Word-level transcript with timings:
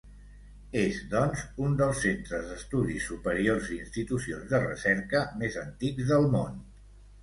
És, 0.83 0.95
doncs, 1.11 1.43
un 1.65 1.75
dels 1.83 2.01
centres 2.07 2.49
d'estudis 2.49 3.07
superiors 3.13 3.71
i 3.77 3.81
institucions 3.85 4.53
de 4.57 4.67
recerca 4.67 5.27
més 5.45 5.65
antics 5.69 6.13
del 6.17 6.33
món. 6.37 6.63